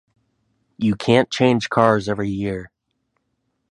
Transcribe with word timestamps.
You 0.79 0.95
can’t 0.95 1.29
change 1.29 1.69
cars 1.69 2.09
every 2.09 2.27
year. 2.29 2.71